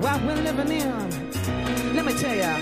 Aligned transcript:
what 0.00 0.20
we're 0.22 0.42
living 0.42 0.72
in. 0.72 1.94
Let 1.94 2.04
me 2.04 2.12
tell 2.14 2.36
ya. 2.36 2.56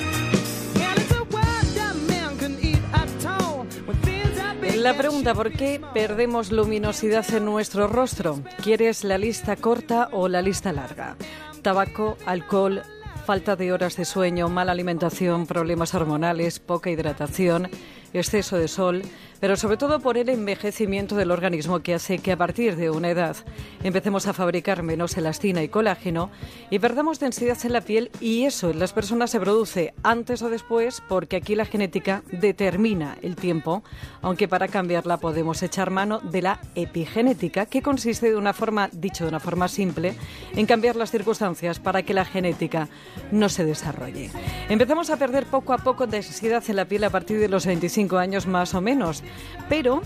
La 4.76 4.96
pregunta, 4.96 5.34
¿por 5.34 5.50
qué 5.52 5.80
perdemos 5.94 6.52
luminosidad 6.52 7.28
en 7.34 7.44
nuestro 7.44 7.88
rostro? 7.88 8.40
¿Quieres 8.62 9.04
la 9.04 9.18
lista 9.18 9.56
corta 9.56 10.08
o 10.12 10.28
la 10.28 10.42
lista 10.42 10.72
larga? 10.72 11.16
Tabaco, 11.62 12.16
alcohol, 12.24 12.82
falta 13.24 13.56
de 13.56 13.72
horas 13.72 13.96
de 13.96 14.04
sueño, 14.04 14.48
mala 14.48 14.72
alimentación, 14.72 15.46
problemas 15.46 15.94
hormonales, 15.94 16.60
poca 16.60 16.90
hidratación, 16.90 17.68
exceso 18.12 18.58
de 18.58 18.68
sol, 18.68 19.02
pero 19.40 19.56
sobre 19.56 19.76
todo 19.76 20.00
por 20.00 20.18
el 20.18 20.28
envejecimiento 20.28 21.16
del 21.16 21.30
organismo 21.30 21.80
que 21.80 21.94
hace 21.94 22.18
que 22.18 22.32
a 22.32 22.36
partir 22.36 22.76
de 22.76 22.90
una 22.90 23.10
edad 23.10 23.36
empecemos 23.82 24.26
a 24.26 24.32
fabricar 24.32 24.82
menos 24.82 25.16
elastina 25.16 25.62
y 25.62 25.68
colágeno 25.68 26.30
y 26.70 26.78
perdamos 26.78 27.20
densidad 27.20 27.58
en 27.64 27.72
la 27.72 27.80
piel 27.80 28.10
y 28.20 28.44
eso 28.44 28.70
en 28.70 28.78
las 28.78 28.92
personas 28.92 29.30
se 29.30 29.40
produce 29.40 29.94
antes 30.02 30.42
o 30.42 30.50
después 30.50 31.02
porque 31.08 31.36
aquí 31.36 31.54
la 31.54 31.64
genética 31.64 32.22
determina 32.30 33.16
el 33.22 33.36
tiempo, 33.36 33.82
aunque 34.22 34.48
para 34.48 34.68
cambiarla 34.68 35.18
podemos 35.18 35.62
echar 35.62 35.90
mano 35.90 36.20
de 36.20 36.42
la 36.42 36.60
epigenética 36.74 37.66
que 37.66 37.82
consiste 37.82 38.30
de 38.30 38.36
una 38.36 38.52
forma, 38.52 38.88
dicho 38.92 39.24
de 39.24 39.30
una 39.30 39.40
forma 39.40 39.68
simple, 39.68 40.16
en 40.54 40.66
cambiar 40.66 40.96
las 40.96 41.10
circunstancias 41.10 41.78
para 41.78 42.02
que 42.02 42.14
la 42.14 42.24
genética 42.24 42.88
no 43.30 43.48
se 43.48 43.64
desarrolle. 43.64 44.30
Empezamos 44.68 45.10
a 45.10 45.16
perder 45.16 45.46
poco 45.46 45.72
a 45.72 45.78
poco 45.78 46.06
densidad 46.06 46.62
en 46.68 46.76
la 46.76 46.84
piel 46.86 47.04
a 47.04 47.10
partir 47.10 47.38
de 47.38 47.48
los 47.48 47.66
25 47.66 48.18
años 48.18 48.46
más 48.46 48.74
o 48.74 48.80
menos, 48.80 49.22
pero 49.68 50.02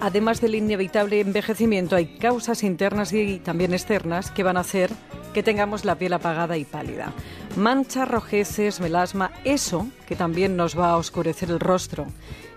Además 0.00 0.40
del 0.40 0.54
inevitable 0.54 1.20
envejecimiento, 1.20 1.96
hay 1.96 2.06
causas 2.06 2.62
internas 2.62 3.12
y 3.12 3.40
también 3.40 3.72
externas 3.72 4.30
que 4.30 4.44
van 4.44 4.56
a 4.56 4.60
hacer 4.60 4.90
que 5.34 5.42
tengamos 5.42 5.84
la 5.84 5.96
piel 5.96 6.12
apagada 6.12 6.56
y 6.56 6.64
pálida. 6.64 7.12
Manchas, 7.56 8.08
rojeces, 8.08 8.80
melasma, 8.80 9.32
eso 9.44 9.88
que 10.06 10.14
también 10.14 10.56
nos 10.56 10.78
va 10.78 10.90
a 10.90 10.96
oscurecer 10.96 11.50
el 11.50 11.58
rostro 11.58 12.06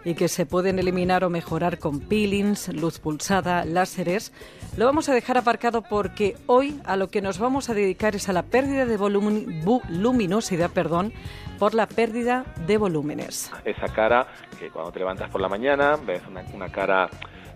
y 0.04 0.16
que 0.16 0.28
se 0.28 0.46
pueden 0.46 0.80
eliminar 0.80 1.24
o 1.24 1.30
mejorar 1.30 1.78
con 1.80 2.00
peelings, 2.00 2.70
luz 2.74 3.00
pulsada, 3.00 3.66
láseres, 3.66 4.34
lo 4.78 4.86
vamos 4.86 5.10
a 5.10 5.14
dejar 5.14 5.38
aparcado 5.38 5.82
porque 5.82 6.36
hoy 6.48 6.80
a 6.86 6.96
lo 6.98 7.10
que 7.10 7.22
nos 7.22 7.38
vamos 7.40 7.70
a 7.70 7.74
dedicar 7.74 8.16
es 8.16 8.28
a 8.30 8.34
la 8.34 8.44
pérdida 8.44 8.86
de 8.86 8.98
volumen, 8.98 9.64
bu- 9.64 9.84
luminosidad, 9.90 10.72
perdón, 10.72 11.14
por 11.60 11.74
la 11.76 11.88
pérdida 11.88 12.46
de 12.68 12.78
volúmenes. 12.78 13.52
esa 13.66 13.88
cara 13.94 14.26
que 14.60 14.70
cuando 14.70 14.92
te 14.92 15.00
levantas 15.00 15.30
por 15.30 15.42
la 15.42 15.48
mañana 15.50 15.96
ves 16.04 16.22
una, 16.28 16.42
una 16.54 16.70
cara 16.72 17.10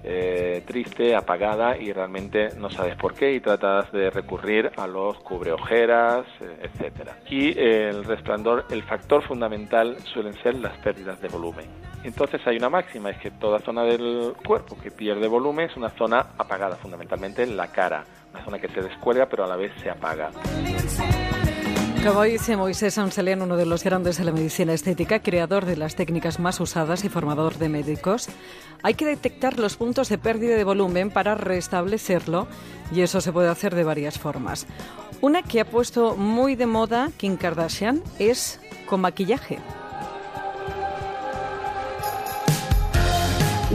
eh, 0.03 0.63
triste, 0.67 1.15
apagada 1.15 1.75
y 1.77 1.91
realmente 1.91 2.49
no 2.59 2.69
sabes 2.69 2.95
por 2.95 3.15
qué 3.15 3.33
y 3.33 3.39
tratas 3.39 3.91
de 3.91 4.11
recurrir 4.11 4.69
a 4.77 4.85
los 4.85 5.17
cubreojeras, 5.21 6.27
eh, 6.41 6.59
etcétera. 6.71 7.17
Y 7.27 7.57
eh, 7.57 7.89
el 7.89 8.03
resplandor, 8.03 8.65
el 8.69 8.83
factor 8.83 9.23
fundamental 9.23 9.97
suelen 10.13 10.33
ser 10.43 10.55
las 10.59 10.77
pérdidas 10.79 11.19
de 11.21 11.27
volumen. 11.29 11.65
Entonces 12.05 12.39
hay 12.45 12.57
una 12.57 12.69
máxima, 12.69 13.09
es 13.09 13.17
que 13.17 13.31
toda 13.31 13.59
zona 13.59 13.83
del 13.83 14.35
cuerpo 14.45 14.77
que 14.77 14.91
pierde 14.91 15.27
volumen 15.27 15.69
es 15.71 15.75
una 15.75 15.89
zona 15.89 16.27
apagada, 16.37 16.75
fundamentalmente 16.75 17.47
la 17.47 17.71
cara, 17.71 18.05
una 18.31 18.45
zona 18.45 18.59
que 18.59 18.67
se 18.67 18.81
descuelga 18.81 19.25
pero 19.25 19.43
a 19.43 19.47
la 19.47 19.55
vez 19.55 19.71
se 19.81 19.89
apaga. 19.89 20.29
Como 22.05 22.21
dice 22.21 22.55
Moisés 22.55 22.99
Anselén, 22.99 23.41
uno 23.41 23.57
de 23.57 23.65
los 23.65 23.83
grandes 23.83 24.19
de 24.19 24.25
la 24.25 24.31
medicina 24.31 24.73
estética, 24.73 25.23
creador 25.23 25.65
de 25.65 25.77
las 25.77 25.95
técnicas 25.95 26.39
más 26.39 26.59
usadas 26.59 27.03
y 27.03 27.09
formador 27.09 27.57
de 27.57 27.69
médicos, 27.69 28.29
hay 28.83 28.93
que 28.93 29.07
detectar 29.07 29.57
los 29.57 29.75
puntos 29.75 30.07
de 30.09 30.19
pérdida 30.19 30.55
de 30.55 30.63
volumen 30.63 31.09
para 31.09 31.33
restablecerlo 31.33 32.47
y 32.91 33.01
eso 33.01 33.19
se 33.19 33.33
puede 33.33 33.49
hacer 33.49 33.73
de 33.73 33.83
varias 33.83 34.19
formas. 34.19 34.67
Una 35.21 35.41
que 35.41 35.59
ha 35.59 35.65
puesto 35.65 36.15
muy 36.15 36.55
de 36.55 36.67
moda 36.67 37.09
Kim 37.17 37.35
Kardashian 37.35 38.03
es 38.19 38.61
con 38.85 39.01
maquillaje. 39.01 39.57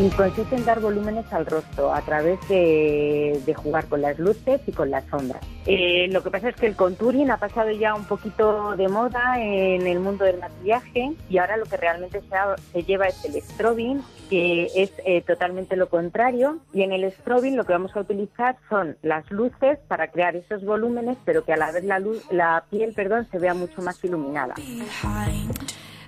Y 0.00 0.08
consiste 0.10 0.56
en 0.56 0.64
dar 0.64 0.80
volúmenes 0.80 1.30
al 1.32 1.44
rostro 1.44 1.92
a 1.92 2.00
través 2.00 2.38
de, 2.48 3.40
de 3.44 3.54
jugar 3.54 3.84
con 3.86 4.00
las 4.00 4.18
luces 4.18 4.60
y 4.66 4.72
con 4.72 4.90
las 4.90 5.04
sombras. 5.06 5.42
Eh, 5.66 6.08
lo 6.10 6.22
que 6.22 6.30
pasa 6.30 6.48
es 6.48 6.56
que 6.56 6.66
el 6.66 6.74
contouring 6.76 7.30
ha 7.30 7.36
pasado 7.36 7.70
ya 7.70 7.94
un 7.94 8.04
poquito 8.04 8.74
de 8.76 8.88
moda 8.88 9.38
en 9.38 9.86
el 9.86 10.00
mundo 10.00 10.24
del 10.24 10.38
maquillaje 10.38 11.12
y 11.28 11.36
ahora 11.38 11.58
lo 11.58 11.66
que 11.66 11.76
realmente 11.76 12.22
se, 12.26 12.34
ha- 12.34 12.56
se 12.72 12.82
lleva 12.84 13.08
es 13.08 13.22
el 13.26 13.34
strobing, 13.42 14.02
que 14.30 14.68
es 14.74 14.90
eh, 15.04 15.20
totalmente 15.20 15.76
lo 15.76 15.88
contrario. 15.90 16.60
Y 16.72 16.82
en 16.82 16.92
el 16.92 17.10
strobing 17.12 17.56
lo 17.56 17.64
que 17.64 17.72
vamos 17.74 17.94
a 17.94 18.00
utilizar 18.00 18.56
son 18.70 18.96
las 19.02 19.30
luces 19.30 19.78
para 19.86 20.08
crear 20.10 20.34
esos 20.34 20.64
volúmenes, 20.64 21.18
pero 21.26 21.44
que 21.44 21.52
a 21.52 21.56
la 21.58 21.72
vez 21.72 21.84
la, 21.84 21.98
luz, 21.98 22.24
la 22.30 22.64
piel 22.70 22.94
perdón, 22.94 23.28
se 23.30 23.38
vea 23.38 23.52
mucho 23.52 23.82
más 23.82 24.02
iluminada. 24.02 24.54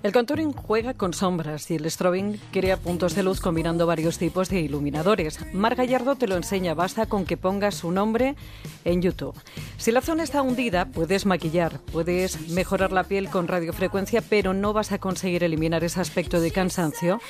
El 0.02 0.12
contouring 0.12 0.52
juega 0.52 0.94
con 0.94 1.14
sombras 1.14 1.70
y 1.70 1.76
el 1.76 1.88
strobing 1.88 2.40
crea 2.50 2.76
puntos 2.76 3.14
de 3.14 3.22
luz 3.22 3.40
combinando 3.40 3.86
varios 3.86 4.18
tipos 4.18 4.48
de 4.48 4.60
iluminadores. 4.60 5.38
Mar 5.54 5.76
Gallardo 5.76 6.16
te 6.16 6.26
lo 6.26 6.34
enseña, 6.34 6.74
basta 6.74 7.06
con 7.06 7.24
que 7.24 7.36
pongas 7.36 7.76
su 7.76 7.92
nombre 7.92 8.34
en 8.84 9.00
YouTube. 9.00 9.36
Si 9.76 9.92
la 9.92 10.00
zona 10.00 10.24
está 10.24 10.42
hundida, 10.42 10.86
puedes 10.86 11.24
maquillar, 11.24 11.78
puedes 11.92 12.48
mejorar 12.48 12.90
la 12.90 13.04
piel 13.04 13.30
con 13.30 13.46
radiofrecuencia, 13.46 14.22
pero 14.22 14.54
no 14.54 14.72
vas 14.72 14.90
a 14.90 14.98
conseguir 14.98 15.44
eliminar 15.44 15.84
ese 15.84 16.00
aspecto 16.00 16.40
de 16.40 16.50
cansancio. 16.50 17.20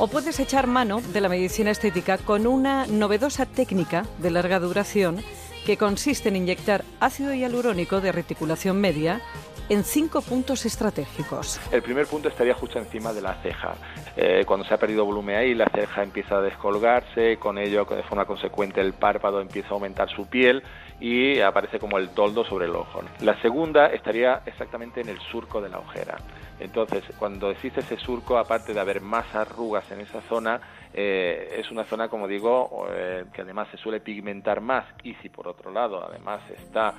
O 0.00 0.08
puedes 0.08 0.40
echar 0.40 0.66
mano 0.66 1.00
de 1.12 1.20
la 1.20 1.28
medicina 1.28 1.70
estética 1.70 2.18
con 2.18 2.48
una 2.48 2.88
novedosa 2.88 3.46
técnica 3.46 4.04
de 4.18 4.32
larga 4.32 4.58
duración 4.58 5.22
que 5.64 5.76
consiste 5.76 6.28
en 6.28 6.36
inyectar 6.36 6.84
ácido 7.00 7.34
hialurónico 7.34 8.00
de 8.00 8.12
reticulación 8.12 8.80
media 8.80 9.20
en 9.68 9.84
cinco 9.84 10.22
puntos 10.22 10.64
estratégicos. 10.64 11.60
El 11.72 11.82
primer 11.82 12.06
punto 12.06 12.28
estaría 12.28 12.54
justo 12.54 12.78
encima 12.78 13.12
de 13.12 13.22
la 13.22 13.34
ceja. 13.42 13.74
Eh, 14.16 14.44
cuando 14.46 14.64
se 14.64 14.72
ha 14.72 14.78
perdido 14.78 15.04
volumen 15.04 15.36
ahí, 15.36 15.54
la 15.54 15.66
ceja 15.66 16.02
empieza 16.02 16.38
a 16.38 16.40
descolgarse, 16.40 17.36
con 17.36 17.58
ello, 17.58 17.84
de 17.84 18.02
forma 18.04 18.24
consecuente, 18.24 18.80
el 18.80 18.94
párpado 18.94 19.40
empieza 19.40 19.68
a 19.68 19.72
aumentar 19.72 20.08
su 20.08 20.26
piel 20.26 20.62
y 21.00 21.40
aparece 21.40 21.78
como 21.78 21.98
el 21.98 22.10
toldo 22.10 22.44
sobre 22.44 22.66
el 22.66 22.74
ojo. 22.74 23.02
La 23.20 23.40
segunda 23.42 23.88
estaría 23.88 24.40
exactamente 24.46 25.00
en 25.00 25.10
el 25.10 25.18
surco 25.20 25.60
de 25.60 25.68
la 25.68 25.78
ojera. 25.78 26.16
Entonces, 26.58 27.04
cuando 27.18 27.50
existe 27.50 27.80
ese 27.80 27.98
surco, 27.98 28.38
aparte 28.38 28.72
de 28.72 28.80
haber 28.80 29.02
más 29.02 29.34
arrugas 29.34 29.90
en 29.90 30.00
esa 30.00 30.22
zona, 30.22 30.58
eh, 30.94 31.56
es 31.58 31.70
una 31.70 31.84
zona, 31.84 32.08
como 32.08 32.26
digo, 32.26 32.86
eh, 32.90 33.24
que 33.34 33.42
además 33.42 33.68
se 33.70 33.76
suele 33.76 34.00
pigmentar 34.00 34.62
más 34.62 34.86
y 35.02 35.12
si 35.16 35.28
por 35.28 35.46
otro 35.48 35.70
lado 35.70 36.02
además 36.02 36.40
está 36.50 36.94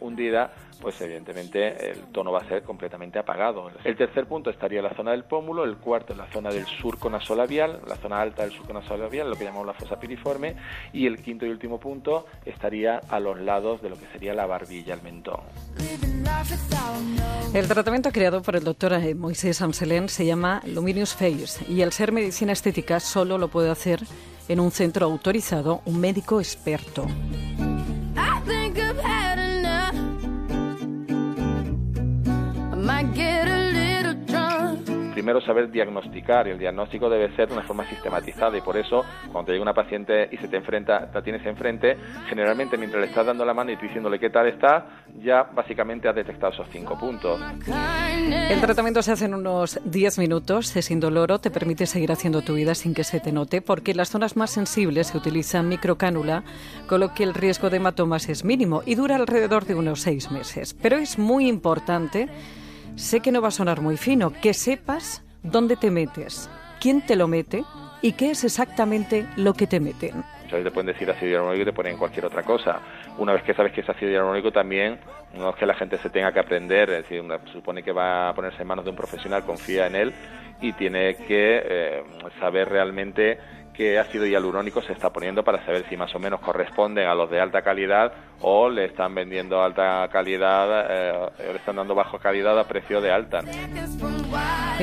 hundida, 0.00 0.52
pues 0.82 1.00
evidentemente 1.00 1.69
el 1.70 2.12
tono 2.12 2.32
va 2.32 2.40
a 2.40 2.48
ser 2.48 2.62
completamente 2.62 3.18
apagado. 3.18 3.70
El 3.84 3.96
tercer 3.96 4.26
punto 4.26 4.50
estaría 4.50 4.78
en 4.78 4.84
la 4.84 4.94
zona 4.94 5.12
del 5.12 5.24
pómulo, 5.24 5.64
el 5.64 5.76
cuarto 5.76 6.12
en 6.12 6.18
la 6.18 6.26
zona 6.30 6.50
del 6.50 6.66
surco 6.66 7.10
nasolabial, 7.10 7.80
la 7.86 7.96
zona 7.96 8.20
alta 8.20 8.42
del 8.42 8.52
surco 8.52 8.72
nasolabial, 8.72 9.30
lo 9.30 9.36
que 9.36 9.44
llamamos 9.44 9.66
la 9.66 9.74
fosa 9.74 9.98
piriforme, 9.98 10.56
y 10.92 11.06
el 11.06 11.22
quinto 11.22 11.46
y 11.46 11.50
último 11.50 11.78
punto 11.78 12.26
estaría 12.44 13.00
a 13.08 13.20
los 13.20 13.38
lados 13.40 13.82
de 13.82 13.90
lo 13.90 13.96
que 13.98 14.06
sería 14.12 14.34
la 14.34 14.46
barbilla, 14.46 14.94
el 14.94 15.02
mentón. 15.02 15.40
El 17.54 17.66
tratamiento 17.66 18.10
creado 18.12 18.42
por 18.42 18.56
el 18.56 18.64
doctor 18.64 18.92
eh, 18.94 19.14
Moisés 19.14 19.60
Amselén 19.60 20.08
se 20.08 20.24
llama 20.24 20.62
Luminous 20.66 21.14
Face 21.14 21.64
y 21.68 21.82
al 21.82 21.92
ser 21.92 22.12
medicina 22.12 22.52
estética 22.52 23.00
solo 23.00 23.38
lo 23.38 23.48
puede 23.48 23.70
hacer 23.70 24.00
en 24.48 24.60
un 24.60 24.70
centro 24.70 25.06
autorizado 25.06 25.82
un 25.84 26.00
médico 26.00 26.40
experto. 26.40 27.06
Primero 35.30 35.46
saber 35.46 35.70
diagnosticar 35.70 36.48
y 36.48 36.50
el 36.50 36.58
diagnóstico 36.58 37.08
debe 37.08 37.30
ser 37.36 37.46
de 37.46 37.54
una 37.54 37.62
forma 37.62 37.88
sistematizada 37.88 38.58
y 38.58 38.62
por 38.62 38.76
eso 38.76 39.04
cuando 39.30 39.46
te 39.46 39.52
llega 39.52 39.62
una 39.62 39.72
paciente 39.72 40.28
y 40.32 40.36
se 40.38 40.48
te 40.48 40.56
enfrenta, 40.56 41.08
la 41.14 41.22
tienes 41.22 41.46
enfrente, 41.46 41.96
generalmente 42.28 42.76
mientras 42.76 43.00
le 43.00 43.06
estás 43.06 43.26
dando 43.26 43.44
la 43.44 43.54
mano 43.54 43.70
y 43.70 43.76
tú 43.76 43.82
diciéndole 43.82 44.18
qué 44.18 44.28
tal 44.28 44.48
está, 44.48 45.04
ya 45.22 45.44
básicamente 45.44 46.08
has 46.08 46.16
detectado 46.16 46.52
esos 46.52 46.66
cinco 46.72 46.98
puntos. 46.98 47.40
El 48.50 48.60
tratamiento 48.60 49.02
se 49.02 49.12
hace 49.12 49.26
en 49.26 49.34
unos 49.34 49.78
10 49.84 50.18
minutos, 50.18 50.74
es 50.74 50.90
indoloro, 50.90 51.38
te 51.38 51.52
permite 51.52 51.86
seguir 51.86 52.10
haciendo 52.10 52.42
tu 52.42 52.54
vida 52.54 52.74
sin 52.74 52.92
que 52.92 53.04
se 53.04 53.20
te 53.20 53.30
note, 53.30 53.62
porque 53.62 53.92
en 53.92 53.98
las 53.98 54.08
zonas 54.08 54.36
más 54.36 54.50
sensibles 54.50 55.06
se 55.06 55.16
utiliza 55.16 55.62
microcánula, 55.62 56.42
con 56.88 56.98
lo 56.98 57.14
que 57.14 57.22
el 57.22 57.34
riesgo 57.34 57.70
de 57.70 57.76
hematomas 57.76 58.28
es 58.28 58.44
mínimo 58.44 58.82
y 58.84 58.96
dura 58.96 59.14
alrededor 59.14 59.64
de 59.64 59.76
unos 59.76 60.00
6 60.00 60.32
meses. 60.32 60.74
Pero 60.74 60.96
es 60.96 61.20
muy 61.20 61.46
importante, 61.46 62.28
sé 62.96 63.20
que 63.20 63.32
no 63.32 63.40
va 63.40 63.48
a 63.48 63.52
sonar 63.52 63.80
muy 63.80 63.96
fino, 63.96 64.32
que 64.32 64.54
sepas 64.54 65.24
dónde 65.42 65.76
te 65.76 65.90
metes, 65.90 66.50
quién 66.80 67.04
te 67.04 67.16
lo 67.16 67.28
mete 67.28 67.64
y 68.02 68.12
qué 68.12 68.30
es 68.30 68.44
exactamente 68.44 69.26
lo 69.36 69.54
que 69.54 69.66
te 69.66 69.80
meten. 69.80 70.16
Muchas 70.16 70.52
veces 70.52 70.64
te 70.64 70.70
pueden 70.70 70.86
decir 70.92 71.10
ácido 71.10 71.30
hialurónico 71.30 71.62
y 71.62 71.64
te 71.64 71.72
ponen 71.72 71.96
cualquier 71.96 72.26
otra 72.26 72.42
cosa. 72.42 72.80
Una 73.18 73.32
vez 73.32 73.42
que 73.42 73.54
sabes 73.54 73.72
que 73.72 73.82
es 73.82 73.88
ácido 73.88 74.10
hialurónico 74.10 74.50
también, 74.50 74.98
no 75.34 75.50
es 75.50 75.56
que 75.56 75.66
la 75.66 75.74
gente 75.74 75.98
se 75.98 76.10
tenga 76.10 76.32
que 76.32 76.40
aprender, 76.40 76.90
es 76.90 77.08
decir, 77.08 77.22
supone 77.52 77.82
que 77.82 77.92
va 77.92 78.30
a 78.30 78.34
ponerse 78.34 78.62
en 78.62 78.68
manos 78.68 78.84
de 78.84 78.90
un 78.90 78.96
profesional, 78.96 79.44
confía 79.44 79.86
en 79.86 79.94
él 79.94 80.12
y 80.60 80.72
tiene 80.72 81.14
que 81.14 81.62
eh, 81.64 82.02
saber 82.40 82.68
realmente 82.68 83.38
qué 83.80 83.98
ácido 83.98 84.26
hialurónico 84.26 84.82
se 84.82 84.92
está 84.92 85.08
poniendo 85.08 85.42
para 85.42 85.64
saber 85.64 85.88
si 85.88 85.96
más 85.96 86.14
o 86.14 86.18
menos 86.18 86.40
corresponden 86.40 87.08
a 87.08 87.14
los 87.14 87.30
de 87.30 87.40
alta 87.40 87.62
calidad 87.62 88.12
o 88.42 88.68
le 88.68 88.84
están 88.84 89.14
vendiendo 89.14 89.62
alta 89.62 90.06
calidad, 90.12 90.84
eh, 90.86 91.30
le 91.50 91.56
están 91.56 91.76
dando 91.76 91.94
baja 91.94 92.18
calidad 92.18 92.58
a 92.58 92.68
precio 92.68 93.00
de 93.00 93.10
alta. 93.10 93.40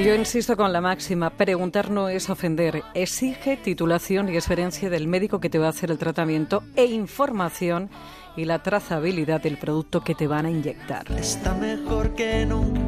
Yo 0.04 0.16
insisto 0.16 0.58
con 0.58 0.74
la 0.74 0.82
máxima, 0.82 1.30
preguntar 1.30 1.92
no 1.92 2.10
es 2.10 2.28
ofender. 2.32 2.82
Exige 2.96 3.56
titulación 3.58 4.30
y 4.30 4.36
experiencia 4.36 4.90
del 4.90 5.08
médico 5.08 5.40
que 5.40 5.52
te 5.52 5.60
va 5.60 5.68
a 5.68 5.70
hacer 5.70 5.92
el 5.92 6.00
tratamiento 6.00 6.64
e 6.76 6.86
información 6.86 7.92
y 8.36 8.46
la 8.46 8.64
trazabilidad 8.64 9.40
del 9.40 9.60
producto 9.60 10.02
que 10.02 10.16
te 10.16 10.26
van 10.26 10.48
a 10.48 10.50
inyectar. 10.50 11.06
Está 11.12 11.54
mejor 11.54 12.16
que 12.16 12.48
nunca, 12.48 12.82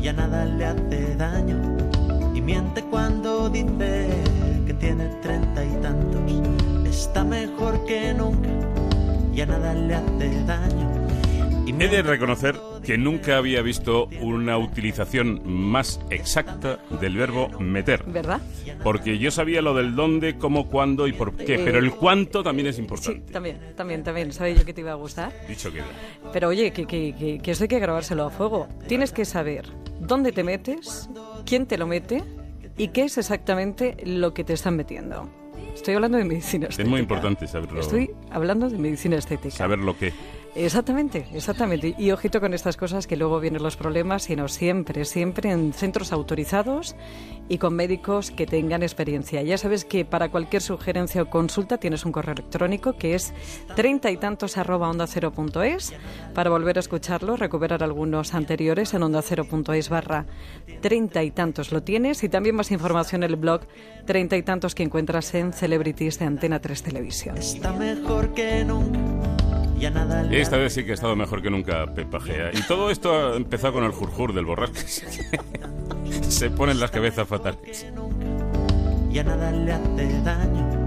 ya 0.00 0.12
nada 0.12 0.44
le 0.46 0.64
hace 0.64 1.14
daño. 1.14 1.76
Y 2.34 2.40
miente 2.40 2.82
cuando 2.82 3.48
dice 3.48 4.47
que 4.68 4.74
tiene 4.74 5.06
treinta 5.22 5.64
y 5.64 5.70
tantos. 5.80 6.20
Está 6.86 7.24
mejor 7.24 7.86
que 7.86 8.12
nunca, 8.12 8.50
ya 9.32 9.46
nada 9.46 9.72
le 9.72 9.94
hace 9.94 10.44
daño. 10.44 11.06
Y 11.66 11.72
He 11.82 11.88
de 11.88 12.02
reconocer 12.02 12.58
que 12.82 12.98
nunca 12.98 13.36
había 13.38 13.62
visto 13.62 14.08
una 14.20 14.58
utilización 14.58 15.40
más 15.44 16.00
exacta 16.10 16.78
del 17.00 17.16
verbo 17.16 17.48
meter. 17.60 18.02
¿Verdad? 18.04 18.40
Porque 18.82 19.18
yo 19.18 19.30
sabía 19.30 19.62
lo 19.62 19.72
del 19.74 19.94
dónde, 19.94 20.36
cómo, 20.36 20.68
cuándo 20.68 21.06
y 21.06 21.12
por 21.12 21.34
qué, 21.34 21.54
Eh, 21.54 21.60
pero 21.64 21.78
el 21.78 21.92
cuánto 21.92 22.42
también 22.42 22.68
es 22.68 22.76
Sí, 22.76 22.82
importante. 22.82 23.32
también, 23.32 23.58
también, 23.74 24.02
también. 24.04 24.32
Sabía 24.32 24.54
yo 24.54 24.64
que 24.66 24.74
te 24.74 24.82
iba 24.82 24.92
a 24.92 24.96
gustar. 24.96 25.32
Dicho 25.48 25.72
queda. 25.72 25.84
Pero 26.32 26.48
oye, 26.48 26.72
que, 26.72 26.84
que, 26.86 27.14
que, 27.18 27.38
que 27.38 27.50
esto 27.50 27.64
hay 27.64 27.68
que 27.68 27.78
grabárselo 27.78 28.24
a 28.26 28.30
fuego. 28.30 28.68
Tienes 28.86 29.12
que 29.12 29.24
saber 29.24 29.66
dónde 30.00 30.32
te 30.32 30.44
metes, 30.44 31.08
quién 31.46 31.64
te 31.66 31.78
lo 31.78 31.86
mete 31.86 32.22
y 32.78 32.88
qué 32.88 33.02
es 33.02 33.18
exactamente 33.18 33.96
lo 34.04 34.32
que 34.32 34.44
te 34.44 34.54
están 34.54 34.76
metiendo. 34.76 35.28
Estoy 35.74 35.94
hablando 35.94 36.16
de 36.18 36.24
medicina 36.24 36.66
estética. 36.66 36.82
Es 36.82 36.88
muy 36.88 37.00
importante 37.00 37.46
saberlo. 37.46 37.80
Estoy 37.80 38.10
hablando 38.30 38.70
de 38.70 38.78
medicina 38.78 39.16
estética. 39.16 39.54
Saber 39.54 39.78
lo 39.78 39.96
que. 39.98 40.12
Exactamente, 40.58 41.24
exactamente. 41.32 41.94
Y 41.96 42.10
ojito 42.10 42.40
con 42.40 42.52
estas 42.52 42.76
cosas 42.76 43.06
que 43.06 43.16
luego 43.16 43.38
vienen 43.38 43.62
los 43.62 43.76
problemas, 43.76 44.24
sino 44.24 44.48
siempre, 44.48 45.04
siempre 45.04 45.52
en 45.52 45.72
centros 45.72 46.12
autorizados 46.12 46.96
y 47.48 47.58
con 47.58 47.74
médicos 47.74 48.32
que 48.32 48.44
tengan 48.44 48.82
experiencia. 48.82 49.40
Ya 49.42 49.56
sabes 49.56 49.84
que 49.84 50.04
para 50.04 50.30
cualquier 50.30 50.60
sugerencia 50.60 51.22
o 51.22 51.30
consulta 51.30 51.78
tienes 51.78 52.04
un 52.04 52.10
correo 52.10 52.34
electrónico 52.34 52.94
que 52.94 53.14
es 53.14 53.32
treinta 53.76 54.10
y 54.10 54.16
tantos 54.16 54.58
arroba 54.58 54.90
onda 54.90 55.06
cero 55.06 55.30
punto 55.30 55.62
es. 55.62 55.92
Para 56.34 56.50
volver 56.50 56.76
a 56.76 56.80
escucharlo, 56.80 57.36
recuperar 57.36 57.84
algunos 57.84 58.34
anteriores 58.34 58.92
en 58.94 59.04
onda 59.04 59.22
cero 59.22 59.44
punto 59.48 59.72
es 59.72 59.88
barra 59.88 60.26
treinta 60.80 61.22
y 61.22 61.30
tantos 61.30 61.70
lo 61.70 61.84
tienes 61.84 62.24
y 62.24 62.28
también 62.28 62.56
más 62.56 62.72
información 62.72 63.22
en 63.22 63.30
el 63.30 63.36
blog 63.36 63.60
treinta 64.06 64.36
y 64.36 64.42
tantos 64.42 64.74
que 64.74 64.82
encuentras 64.82 65.32
en 65.34 65.52
Celebrities 65.52 66.18
de 66.18 66.24
Antena 66.24 66.60
3 66.60 66.82
Televisión. 66.82 67.38
Está 67.38 67.72
mejor 67.72 68.34
que 68.34 68.64
nunca, 68.64 68.98
le 69.78 70.40
Esta 70.40 70.56
vez 70.56 70.72
sí 70.72 70.84
que 70.84 70.92
ha 70.92 70.94
estado 70.94 71.16
mejor 71.16 71.42
que 71.42 71.50
nunca 71.50 71.86
Pepa 71.94 72.20
Gea. 72.20 72.50
Y 72.52 72.62
todo 72.62 72.90
esto 72.90 73.12
ha 73.12 73.36
empezado 73.36 73.74
con 73.74 73.84
el 73.84 73.92
jurjur 73.92 74.32
del 74.34 74.44
borrasca. 74.44 74.80
Se 76.28 76.50
ponen 76.50 76.80
las 76.80 76.90
cabezas 76.90 77.26
fatales. 77.28 77.86
ya 79.10 79.24
nada 79.24 79.50
le 79.52 79.72
hace 79.72 80.22
daño. 80.22 80.84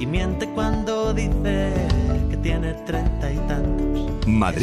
Y 0.00 0.06
miente 0.06 0.48
cuando 0.50 1.14
dice 1.14 1.72
que 2.30 2.36
tiene 2.38 2.74
treinta 2.86 3.32
y 3.32 3.36
tantos. 3.48 4.26
Madrid 4.26 4.62